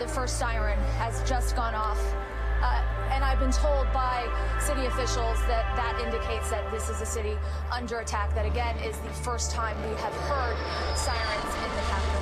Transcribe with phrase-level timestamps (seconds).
[0.00, 2.00] the first siren has just gone off.
[2.62, 4.24] Uh, and I've been told by
[4.58, 7.36] city officials that that indicates that this is a city
[7.70, 8.34] under attack.
[8.34, 10.56] That again is the first time we have heard
[10.96, 12.19] sirens in the capital.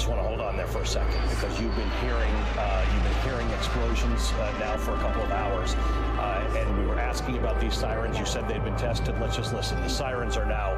[0.00, 3.02] Just want to hold on there for a second because you've been hearing uh, you've
[3.02, 7.36] been hearing explosions uh, now for a couple of hours, uh, and we were asking
[7.36, 8.18] about these sirens.
[8.18, 9.14] You said they'd been tested.
[9.20, 9.78] Let's just listen.
[9.82, 10.72] The sirens are now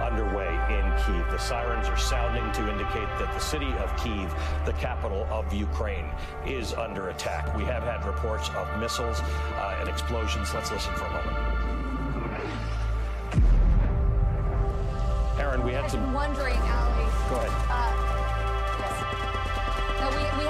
[0.00, 1.28] underway in Kiev.
[1.28, 4.32] The sirens are sounding to indicate that the city of Kiev,
[4.64, 6.08] the capital of Ukraine,
[6.46, 7.56] is under attack.
[7.56, 10.54] We have had reports of missiles uh, and explosions.
[10.54, 11.36] Let's listen for a moment.
[15.40, 16.04] Aaron, we had I've some.
[16.04, 17.04] been wondering, Ali.
[17.28, 17.66] Go ahead.
[17.68, 17.97] Uh.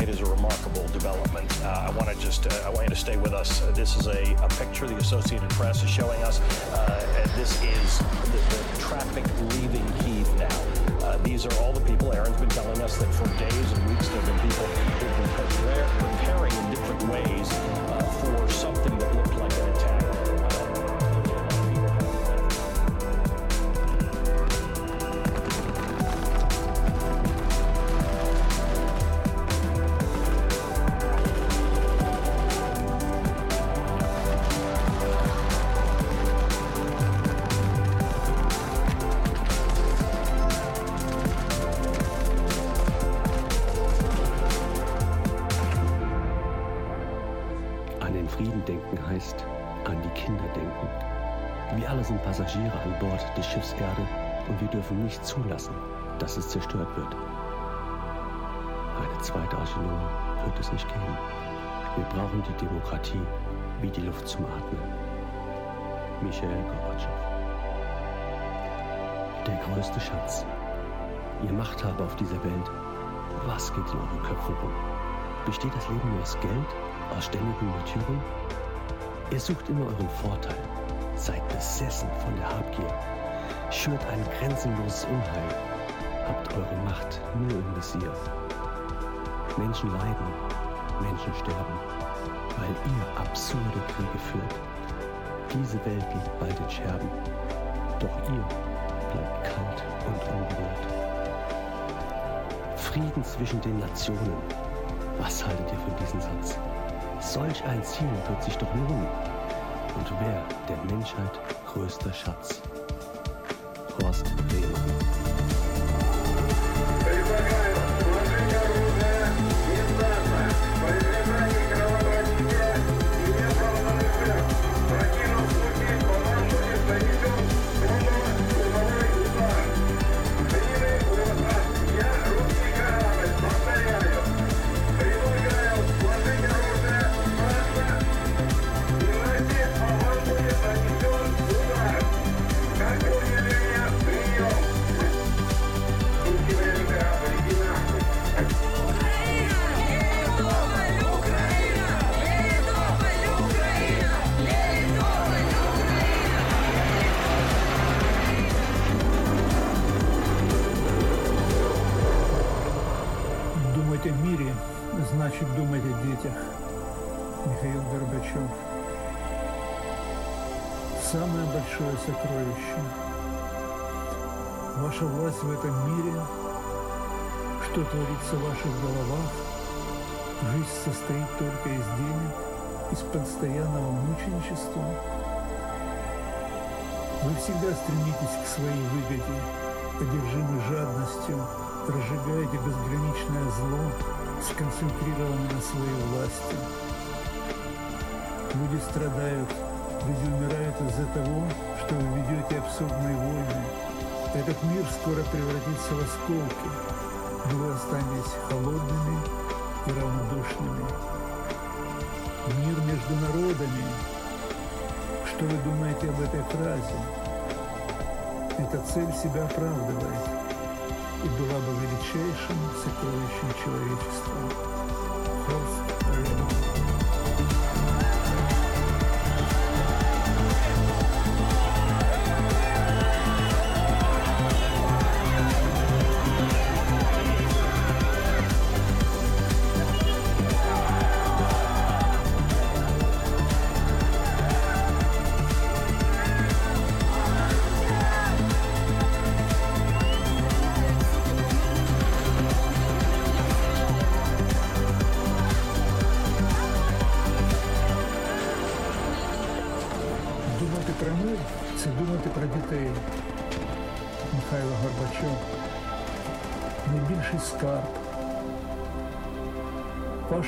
[0.00, 1.50] It is a remarkable development.
[1.62, 3.60] Uh, I want to just, uh, I want you to stay with us.
[3.74, 6.40] This is a, a picture the Associated Press is showing us.
[6.70, 11.04] Uh, this is the, the traffic leaving Kiev now.
[11.04, 12.12] Uh, these are all the people.
[12.12, 15.88] Aaron's been telling us that for days and weeks there have been people who've been
[15.98, 19.37] preparing in different ways uh, for something that looked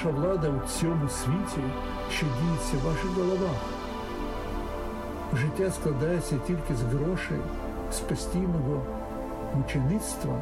[0.04, 1.62] Ваша влада у цьому світі,
[2.10, 3.56] що діється в ваших головах.
[5.34, 7.38] Життя складається тільки з грошей,
[7.92, 8.82] з постійного
[9.54, 10.34] мучеництва.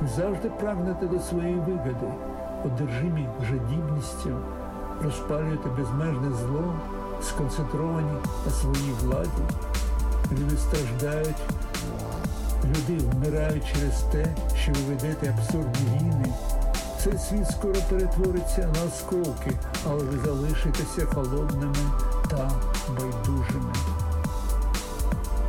[0.00, 2.12] Ви завжди прагнете до своєї вигоди,
[2.64, 4.36] одержимі жадібністю,
[5.02, 6.74] розпалюєте безмежне зло,
[7.22, 8.12] сконцентровані
[8.46, 9.42] на своїй владі.
[10.32, 11.42] Люди страждають,
[12.64, 14.26] люди вмирають через те,
[14.56, 16.34] що ви ведете абсурдні війни.
[17.04, 21.74] Цей світ скоро перетвориться на осколки, але ви залишитеся холодними
[22.30, 22.50] та
[22.88, 23.72] байдужими.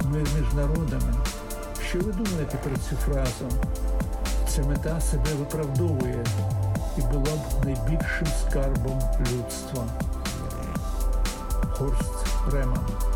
[0.03, 1.13] Мир між народами.
[1.89, 3.45] Що ви думаєте про цю фразу?
[4.47, 6.25] Ця мета себе виправдовує
[6.97, 9.85] і була б найбільшим скарбом людства.
[11.71, 13.12] Хорст Реман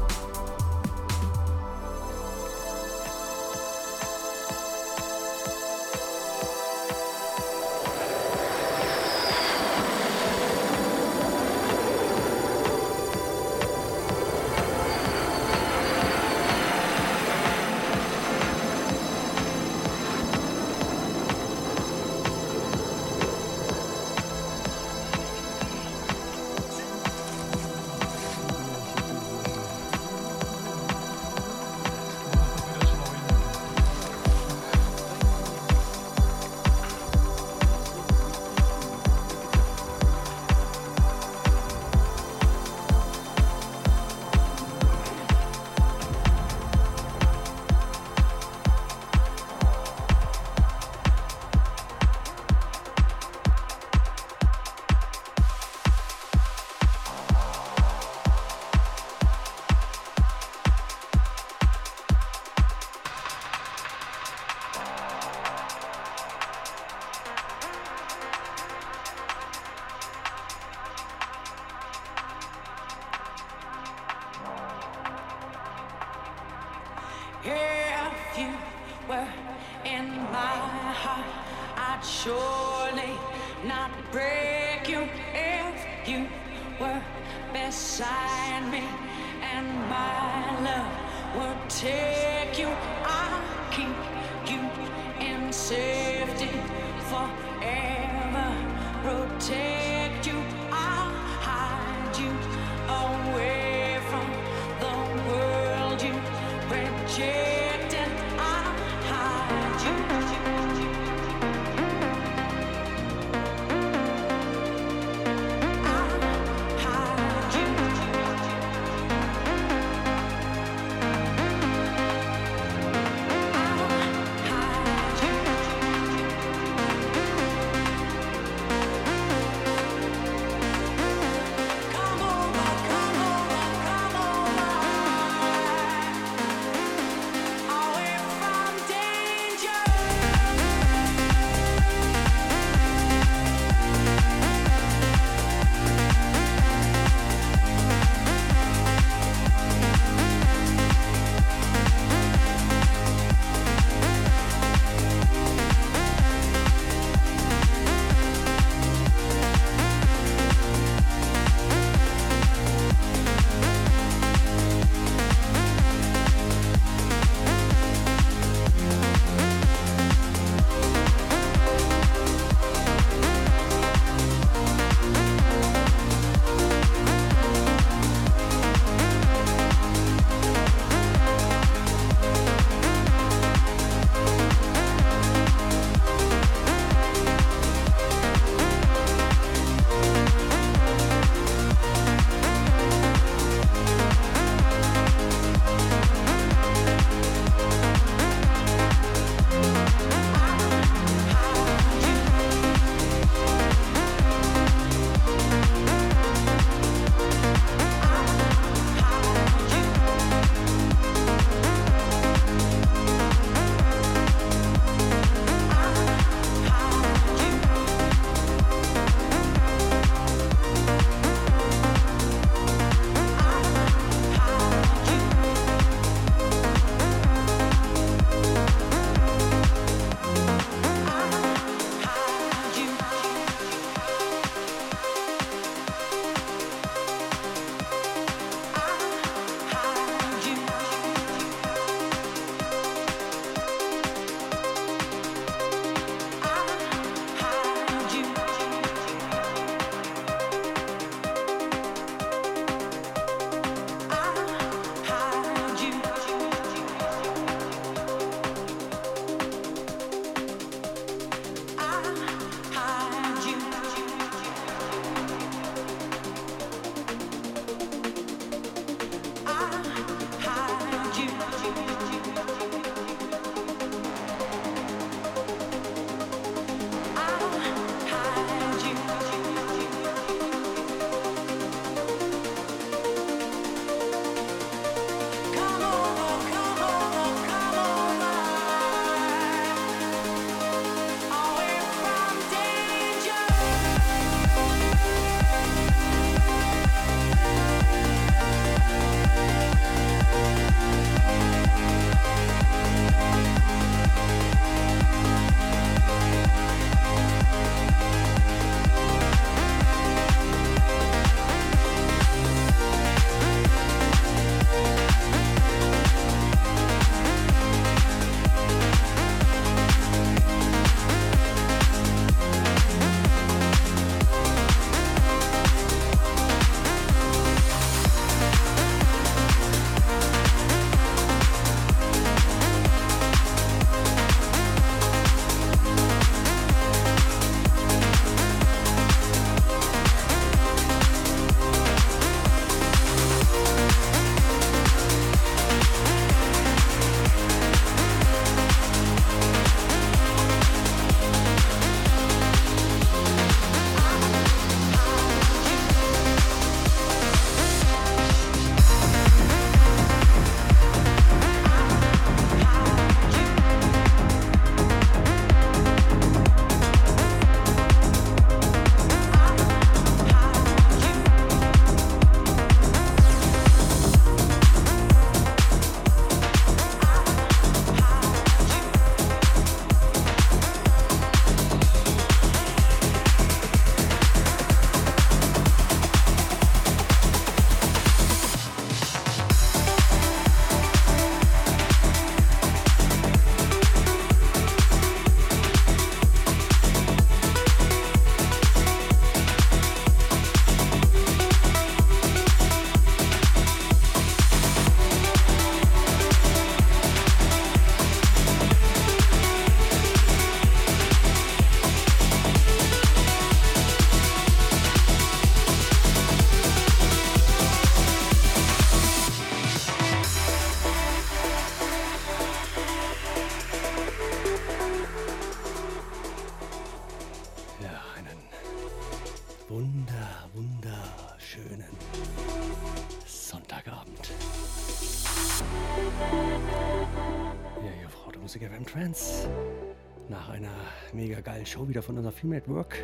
[441.68, 442.98] Show wieder von unserer Female at Work.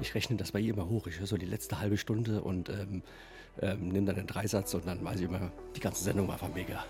[0.00, 1.06] Ich rechne das bei ihr immer hoch.
[1.06, 3.02] Ich höre so die letzte halbe Stunde und ähm,
[3.60, 6.52] ähm, nehme dann den Dreisatz und dann weiß ich immer, die ganze Sendung war einfach
[6.54, 6.84] mega.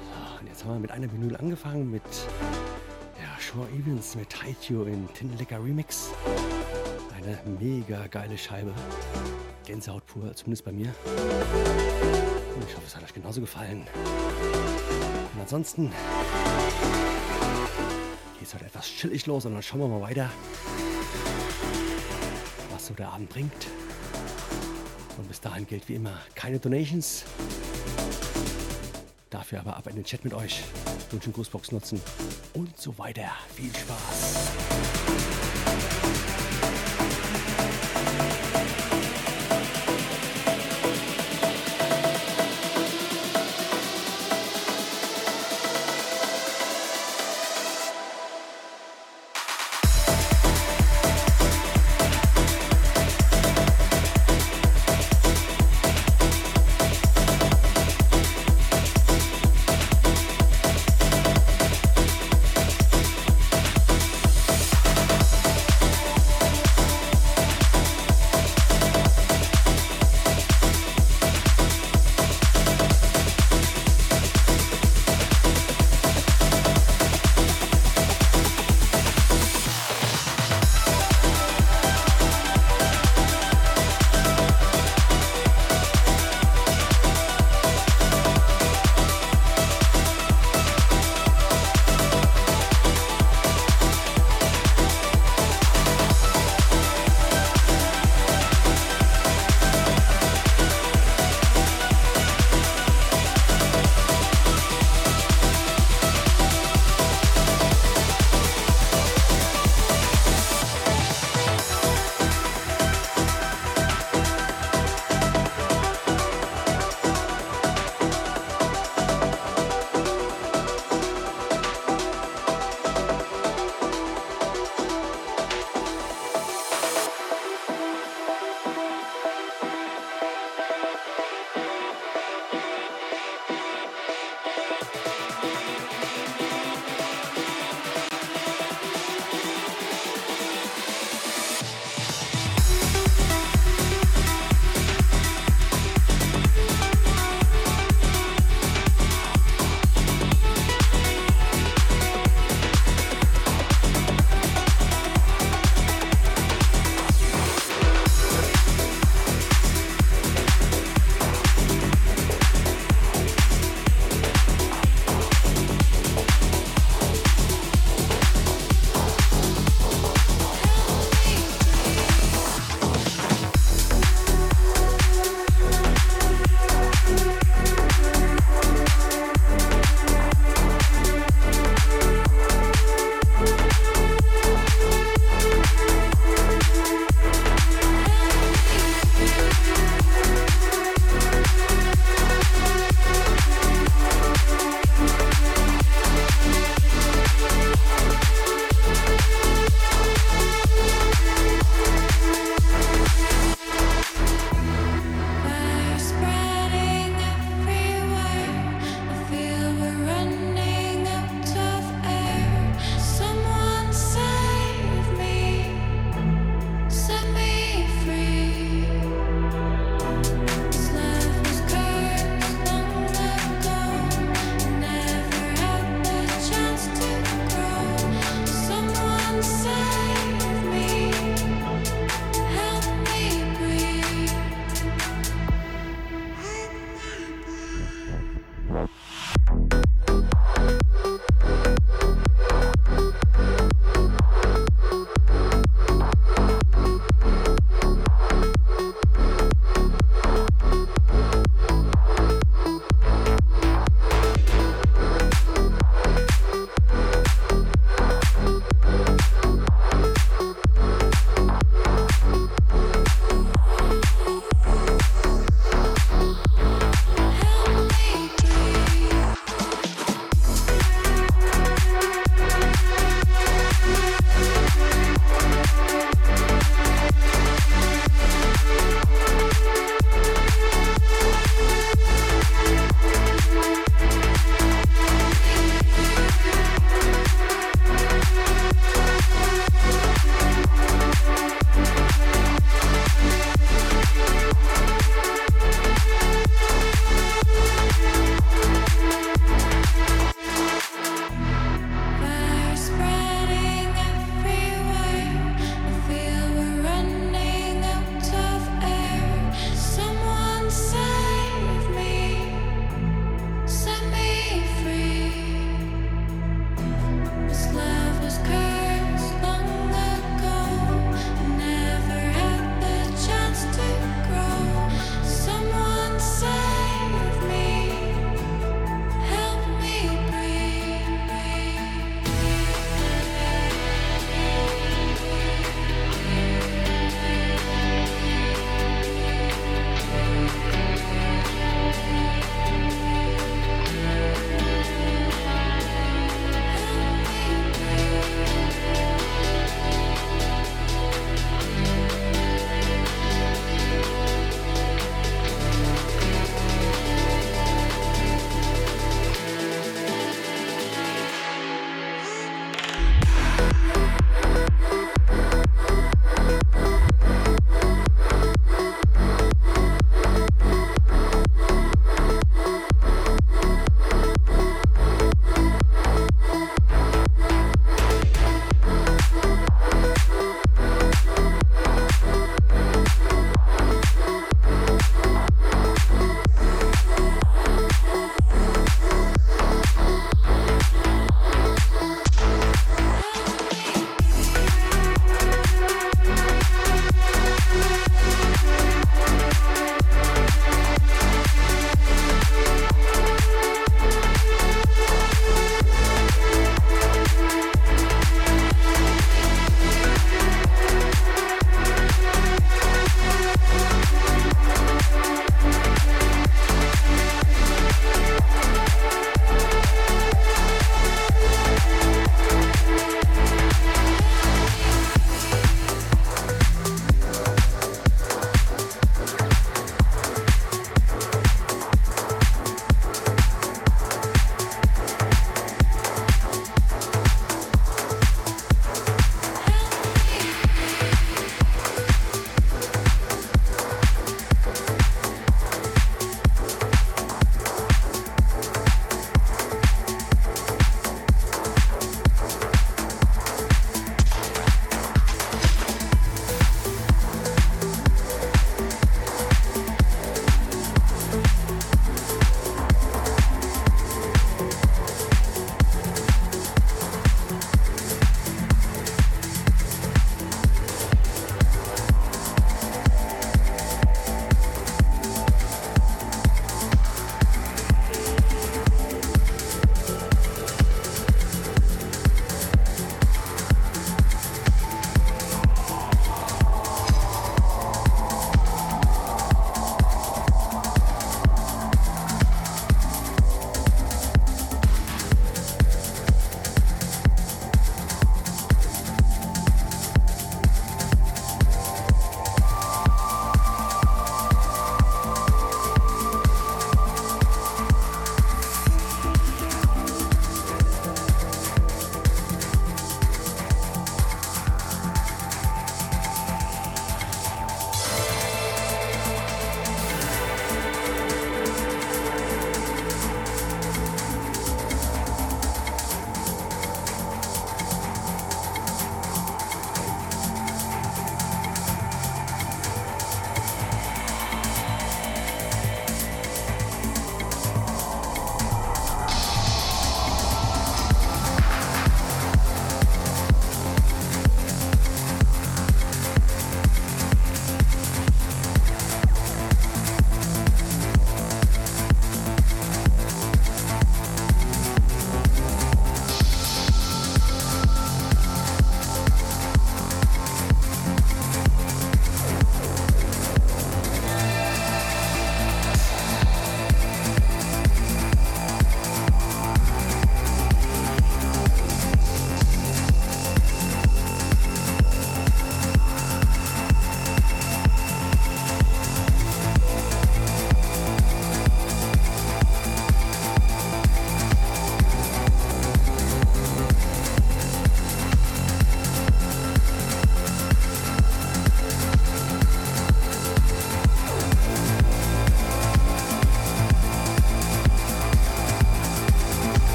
[0.00, 2.02] So, und jetzt haben wir mit einer Vinyl angefangen mit
[3.20, 6.10] ja, Shaw Evans mit Hide in Tin Remix.
[7.26, 8.72] Eine mega geile Scheibe.
[9.64, 10.94] Gänsehaut pur, zumindest bei mir.
[12.54, 13.84] Und ich hoffe, es hat euch genauso gefallen.
[15.34, 15.90] Und ansonsten
[18.38, 20.30] geht es heute etwas chillig los und dann schauen wir mal weiter,
[22.70, 23.66] was so der Abend bringt.
[25.18, 27.24] Und bis dahin gilt wie immer keine Donations.
[29.30, 30.62] Dafür aber ab in den Chat mit euch.
[31.10, 32.00] Wünschen Grußbox nutzen
[32.54, 33.32] und so weiter.
[33.56, 34.52] Viel Spaß.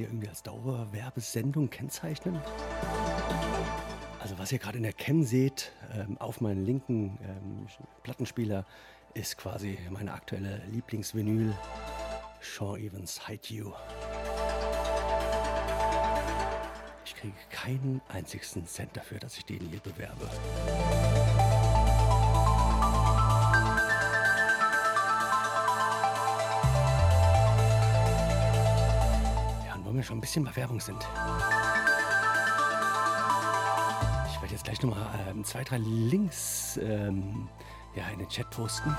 [0.00, 2.40] Hier irgendwie als Dauerwerbesendung kennzeichnen?
[4.18, 7.66] Also was ihr gerade in der Cam seht, ähm, auf meinem linken ähm,
[8.02, 8.64] Plattenspieler,
[9.12, 11.54] ist quasi meine aktuelle Lieblingsvinyl,
[12.40, 13.72] Sean Evans Hide You.
[17.04, 20.30] Ich kriege keinen einzigen Cent dafür, dass ich den hier bewerbe.
[30.00, 30.98] Wir schon ein bisschen bei Werbung sind.
[34.28, 37.48] Ich werde jetzt gleich nochmal ähm, zwei, drei Links ähm,
[37.94, 38.96] ja, in den Chat posten.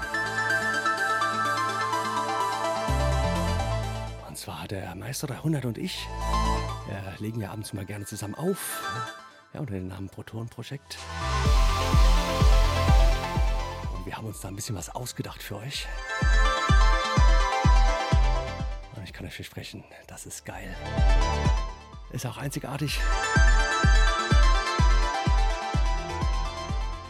[4.28, 6.08] Und zwar der Meister 300 und ich
[6.90, 8.84] äh, legen wir abends mal gerne zusammen auf.
[9.54, 10.98] Ja, unter dem Namen Proton Projekt.
[13.96, 15.88] Und wir haben uns da ein bisschen was ausgedacht für euch.
[19.22, 20.76] Und ich kann euch versprechen, das ist geil.
[22.12, 23.00] Ist auch einzigartig.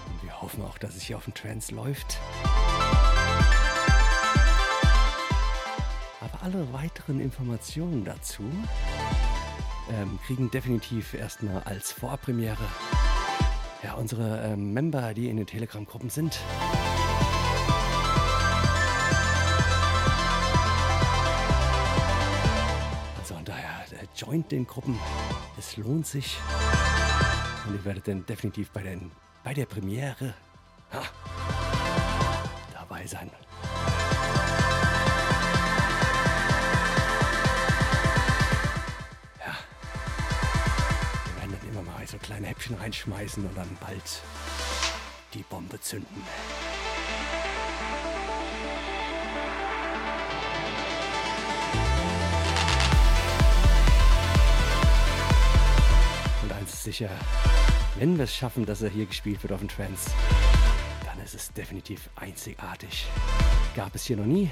[0.09, 2.17] Und wir hoffen auch, dass es hier auf dem Trance läuft.
[6.19, 8.43] Aber alle weiteren Informationen dazu
[9.93, 12.67] ähm, kriegen definitiv erstmal als Vorpremiere
[13.83, 16.41] ja, unsere ähm, Member, die in den Telegram-Gruppen sind.
[24.21, 24.99] Joint den Gruppen.
[25.57, 26.37] Es lohnt sich.
[27.67, 29.11] Und ihr werdet dann definitiv bei, den,
[29.43, 30.35] bei der Premiere
[30.91, 31.03] ha,
[32.71, 33.31] dabei sein.
[39.39, 39.57] Ja.
[41.25, 44.21] Wir werden dann immer mal so kleine Häppchen reinschmeißen und dann bald
[45.33, 46.23] die Bombe zünden.
[56.91, 57.09] Sicher,
[57.99, 60.11] wenn wir es schaffen, dass er hier gespielt wird auf dem Trance,
[61.05, 63.05] dann ist es definitiv einzigartig.
[63.77, 64.51] Gab es hier noch nie.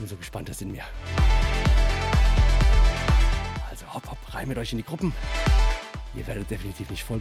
[0.00, 0.82] Umso gespannter sind wir.
[3.70, 5.12] Also hopp, hopp, rein mit euch in die Gruppen.
[6.16, 7.20] Ihr werdet definitiv nicht voll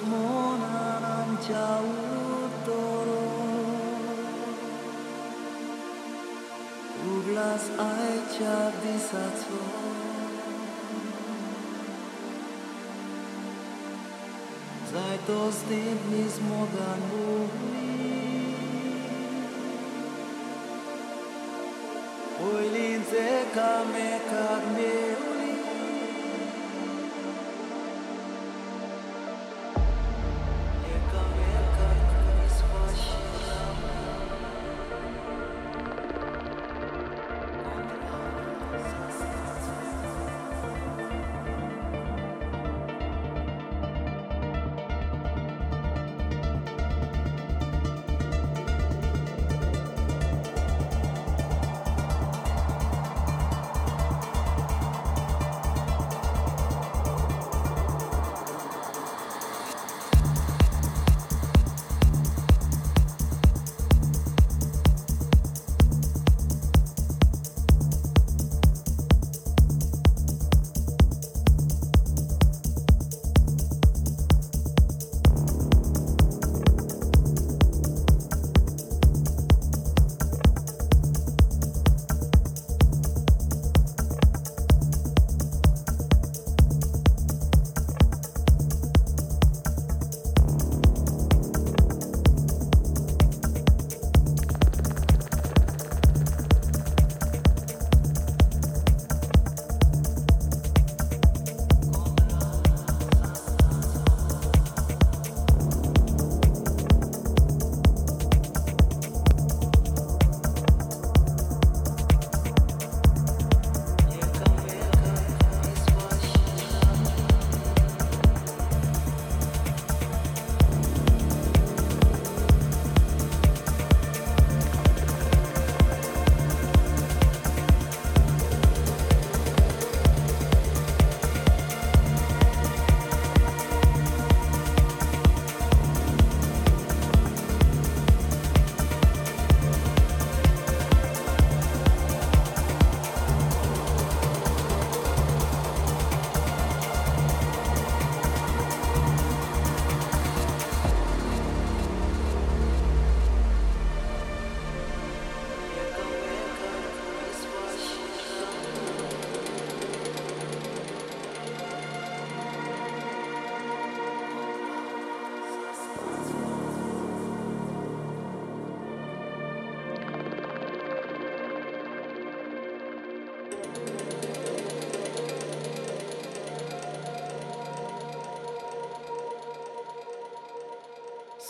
[0.00, 1.81] more than i'm Chao.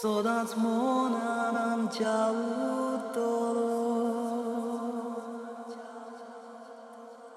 [0.02, 3.20] 育つもなんちゃうと
[3.54, 3.60] ろ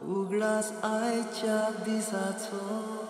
[0.02, 1.46] うグラス愛着
[1.86, 3.06] ディサツォ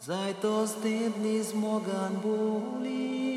[0.00, 3.28] Zdaj to s tem nismo ga boli.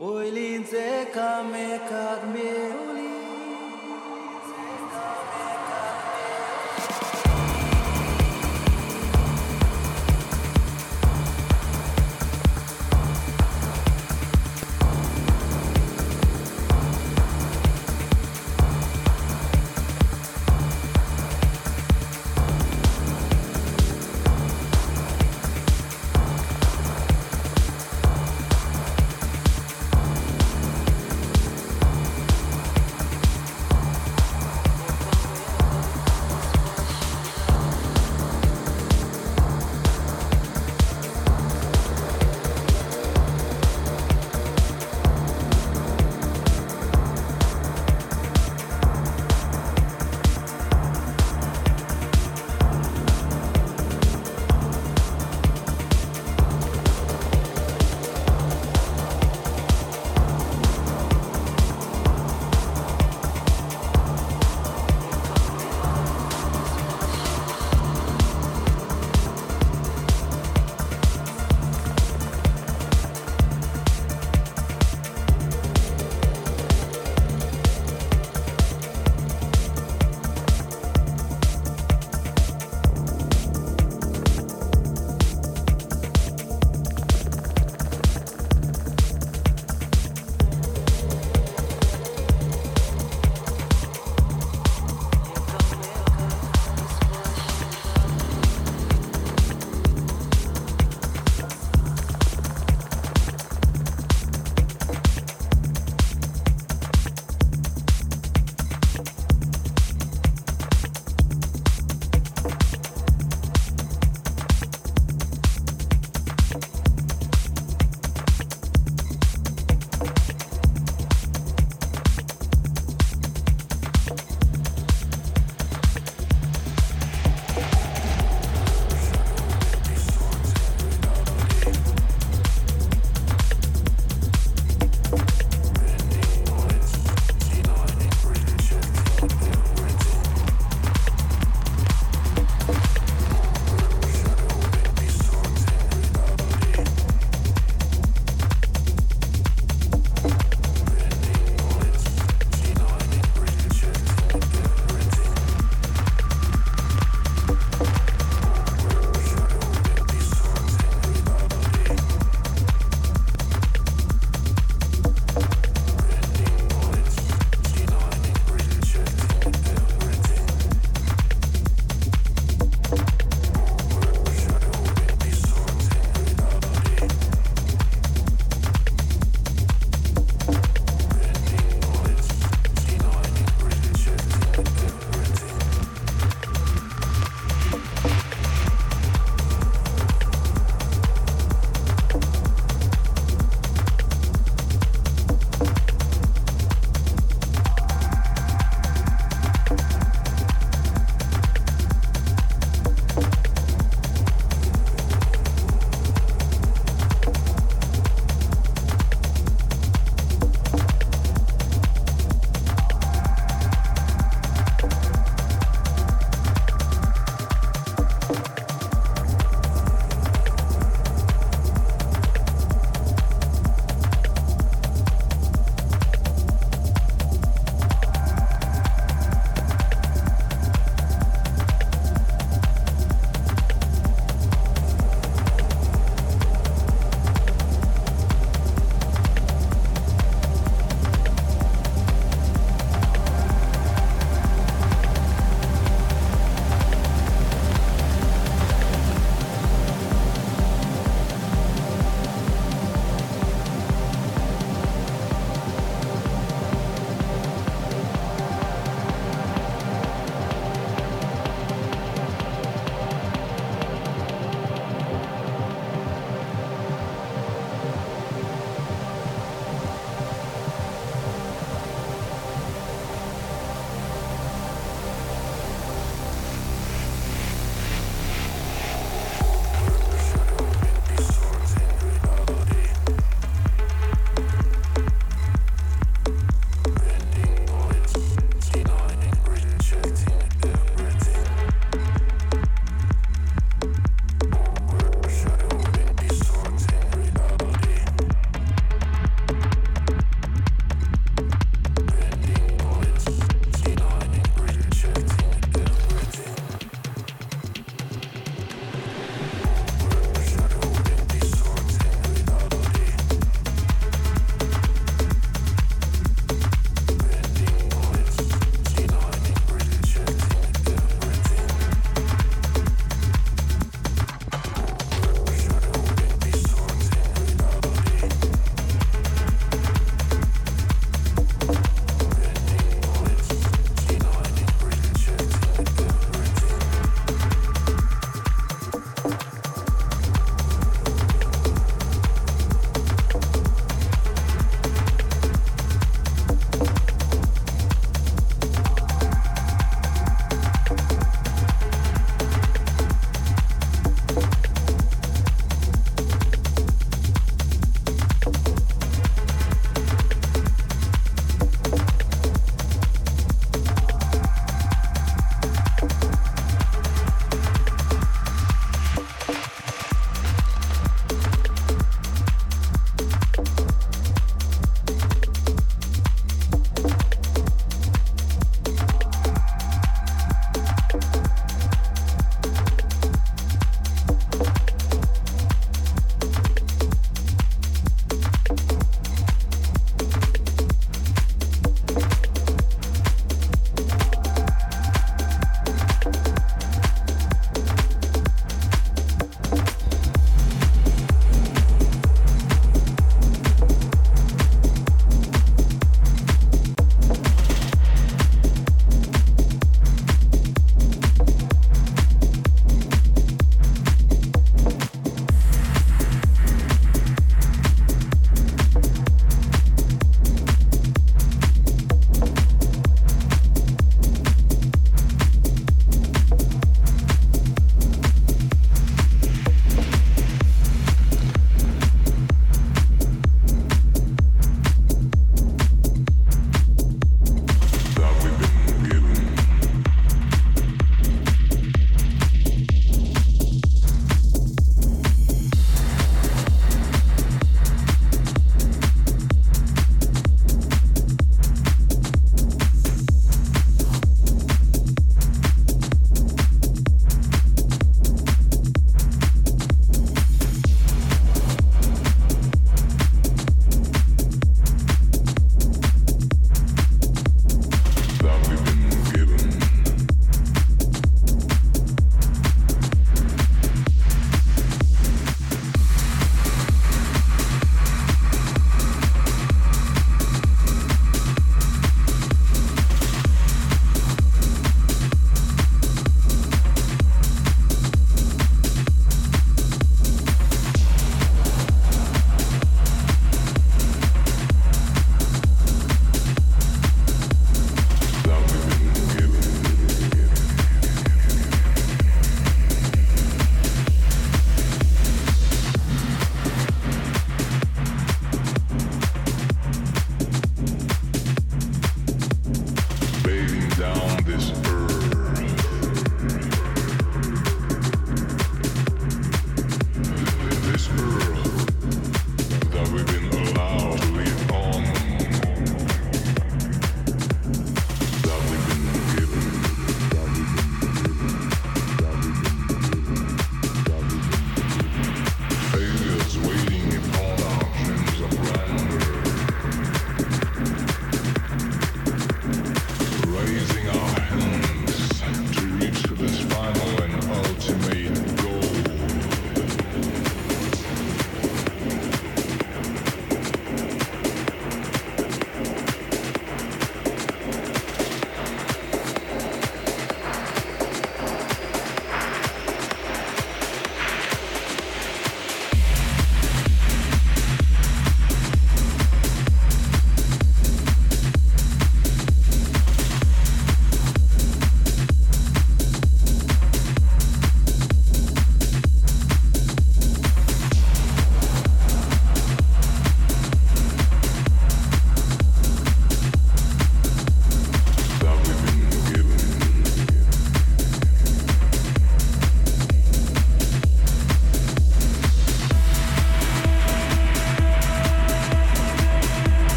[0.00, 2.85] Oj, lince, kame, kak mi je.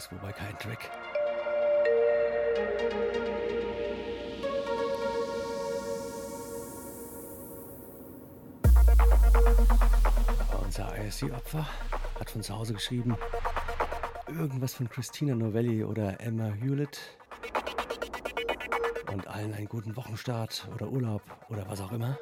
[0.00, 0.90] Zurzeit nirgendwo bei keinem Track.
[10.62, 11.66] Unser ISC-Opfer
[12.18, 13.16] hat von zu Hause geschrieben,
[14.28, 17.00] irgendwas von Christina Novelli oder Emma Hewlett
[19.12, 22.18] und allen einen guten Wochenstart oder Urlaub oder was auch immer.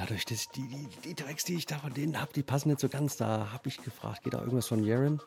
[0.00, 2.78] Dadurch, dass die, die, die Tracks, die ich da von denen habe, die passen nicht
[2.78, 3.16] so ganz.
[3.16, 5.20] Da habe ich gefragt, geht da irgendwas von Jaren?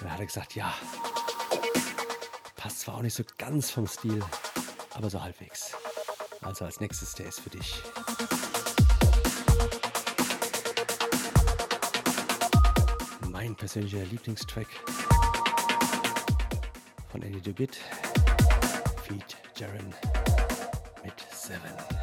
[0.00, 0.72] Da hat er gesagt, ja.
[2.54, 4.22] Passt zwar auch nicht so ganz vom Stil,
[4.94, 5.72] aber so halbwegs.
[6.42, 7.82] Also als nächstes der ist für dich.
[13.28, 14.68] Mein persönlicher Lieblingstrack
[17.10, 17.76] von Andy DeBitt,
[19.04, 19.92] Feed Jaren
[21.02, 21.95] mit Seven.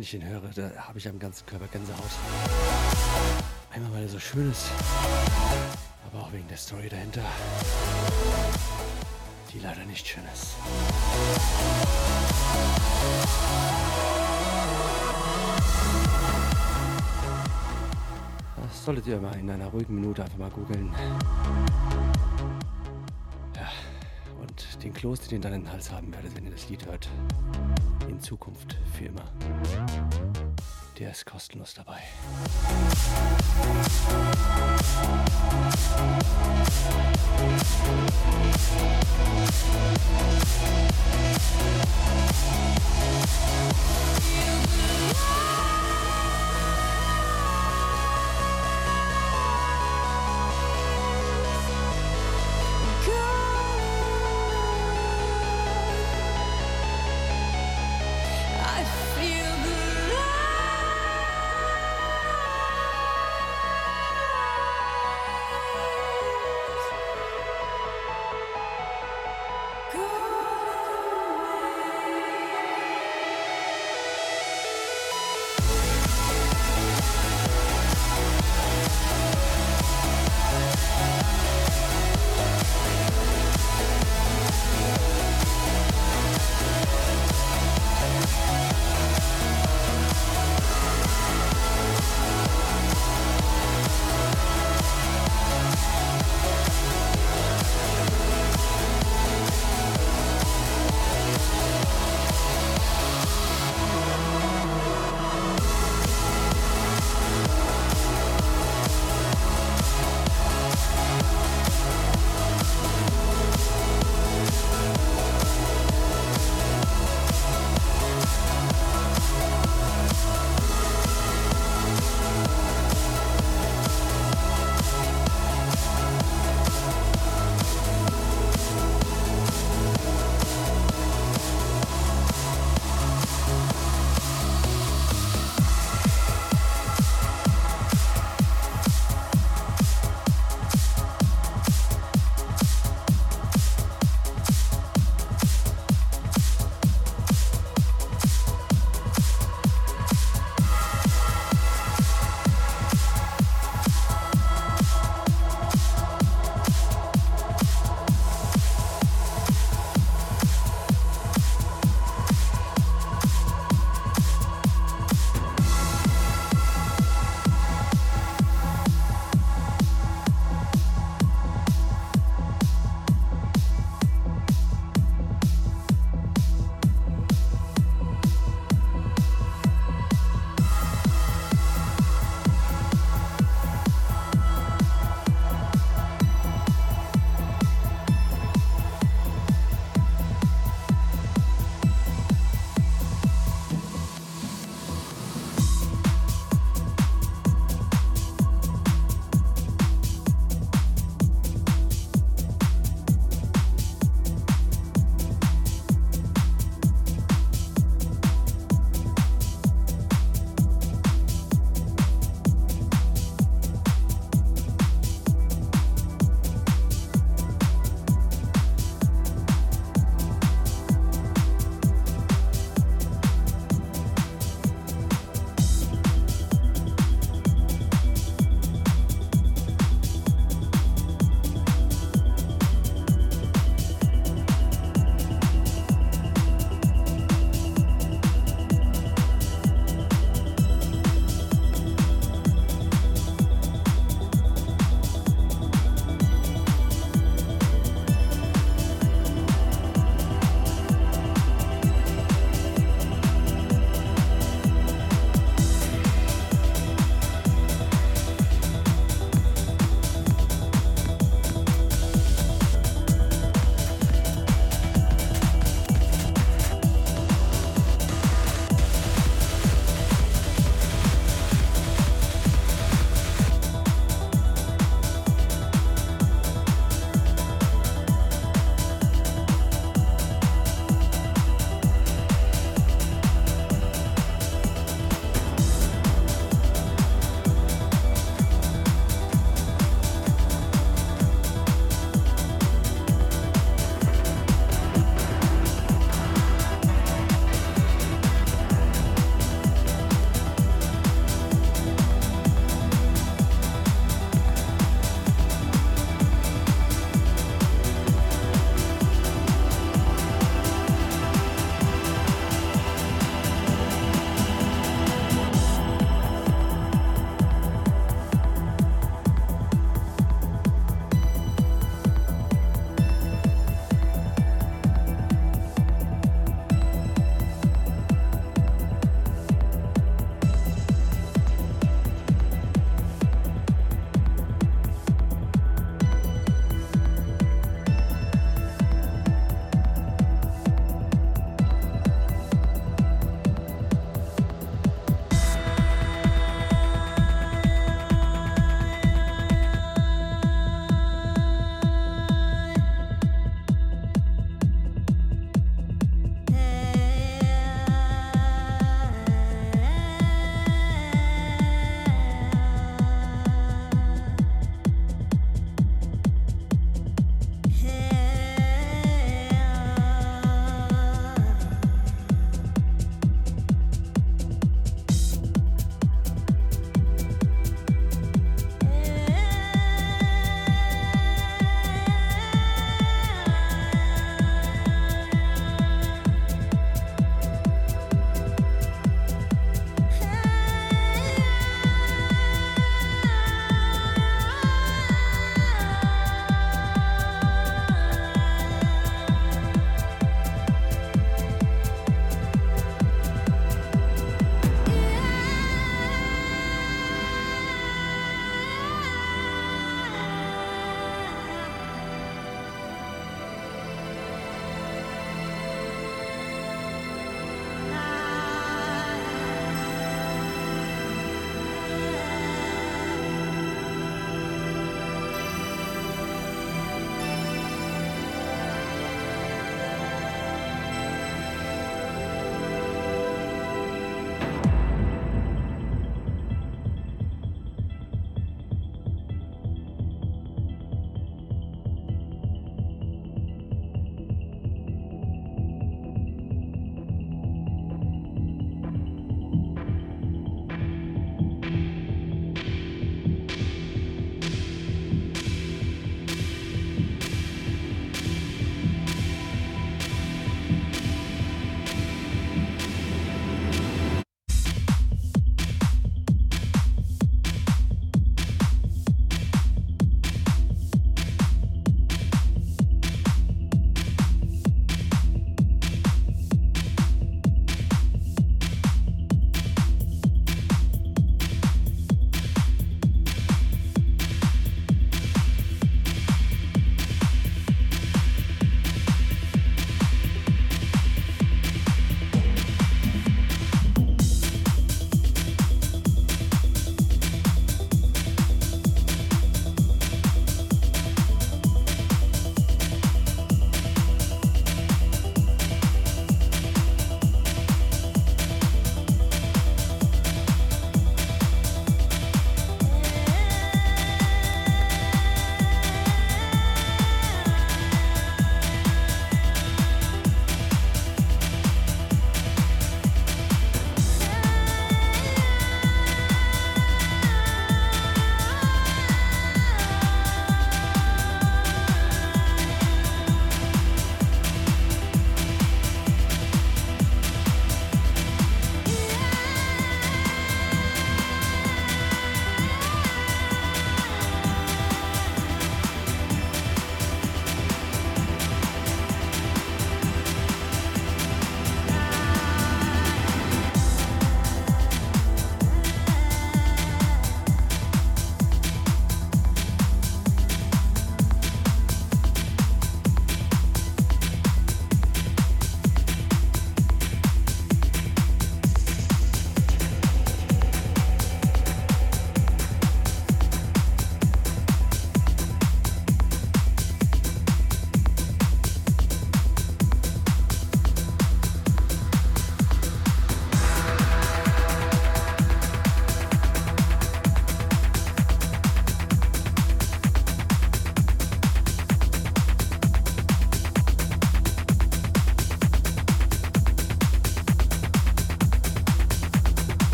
[0.00, 2.10] Wenn ich ihn höre, da habe ich am ganzen Körper Gänsehaut.
[3.70, 4.70] Einmal, weil er so schön ist,
[6.06, 7.20] aber auch wegen der Story dahinter,
[9.52, 10.54] die leider nicht schön ist.
[18.56, 20.94] Das solltet ihr mal in einer ruhigen Minute einfach mal googeln.
[24.82, 27.08] Den Kloß, den den Hals haben werdet, wenn ihr das Lied hört.
[28.08, 29.30] In Zukunft für immer.
[30.98, 32.00] Der ist kostenlos dabei.
[37.42, 37.70] I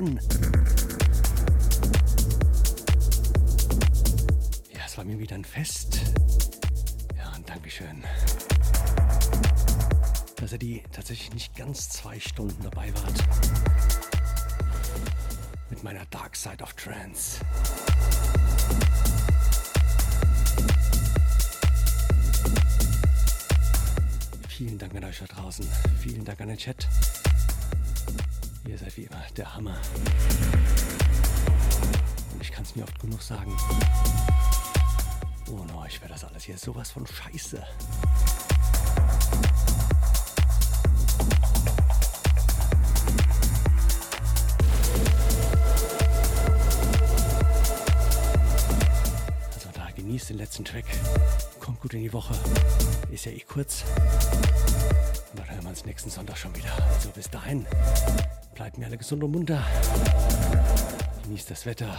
[0.00, 0.37] one.
[29.58, 29.76] Hammer.
[32.32, 33.56] Und ich kann es mir oft genug sagen.
[35.50, 37.60] Ohne euch wäre das alles hier sowas von scheiße.
[49.54, 50.84] Also da genießt den letzten Track.
[51.58, 52.34] Kommt gut in die Woche.
[53.10, 53.82] Ist ja eh kurz.
[55.32, 56.70] Und dann hören wir uns nächsten Sonntag schon wieder.
[56.94, 57.66] Also bis dahin.
[58.58, 59.64] Bleibt mir alle gesund und munter.
[61.22, 61.94] Genießt das Wetter.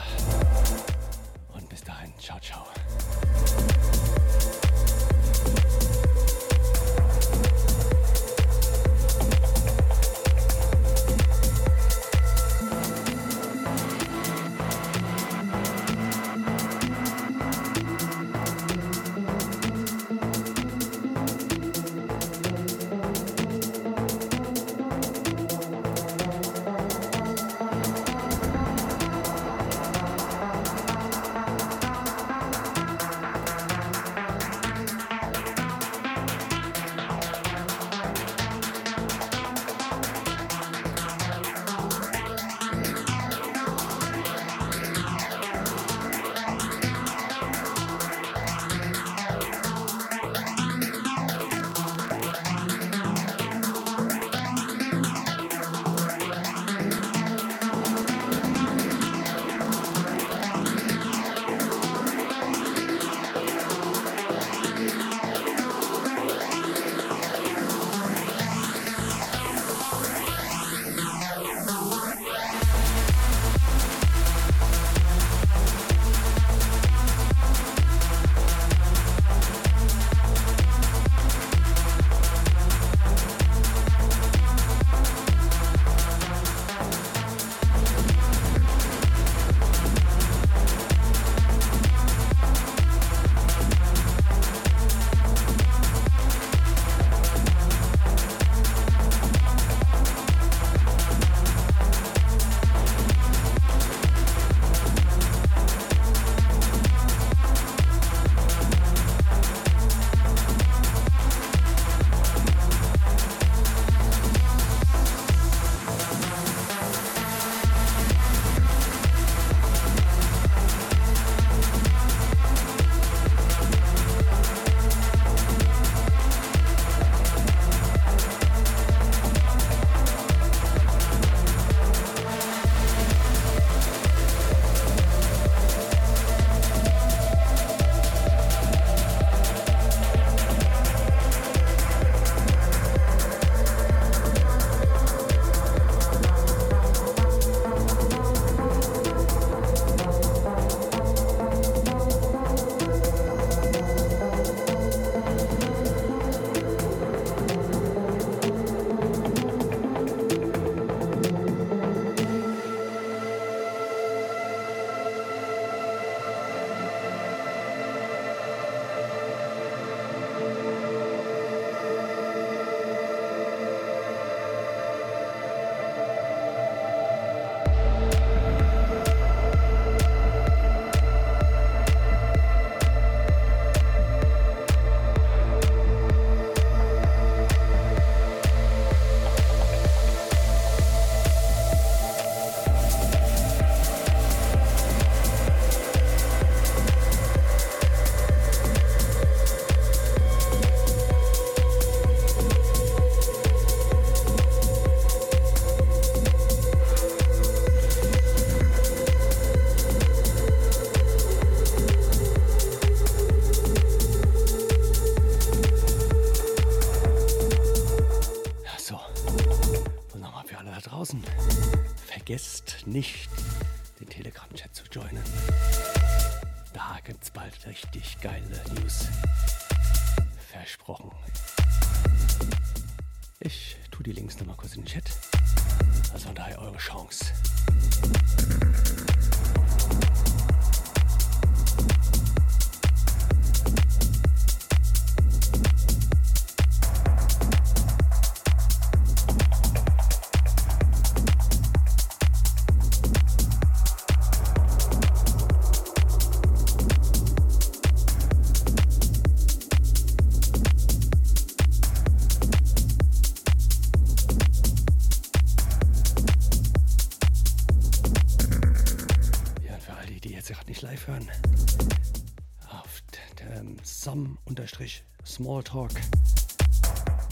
[275.40, 275.92] Smalltalk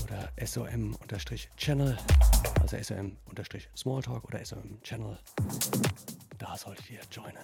[0.05, 1.97] oder SOM-Channel,
[2.61, 5.19] also SOM-Smalltalk oder SOM-Channel.
[6.37, 7.43] Da solltet ihr joinen.